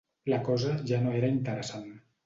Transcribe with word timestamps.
La 0.33 0.39
cosa 0.47 0.73
ja 0.93 1.03
no 1.05 1.15
era 1.21 1.33
interessant. 1.37 1.89